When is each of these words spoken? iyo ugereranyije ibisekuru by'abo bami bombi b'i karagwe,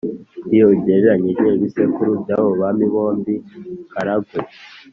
iyo 0.53 0.65
ugereranyije 0.73 1.45
ibisekuru 1.57 2.11
by'abo 2.21 2.49
bami 2.61 2.85
bombi 2.93 3.33
b'i 3.45 3.73
karagwe, 3.91 4.37